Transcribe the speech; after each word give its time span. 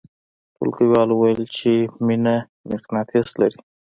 ټولګیوالو 0.55 1.13
ویل 1.17 1.41
چې 1.57 1.73
مینه 2.05 2.35
مقناطیس 2.69 3.29
لري 3.41 3.59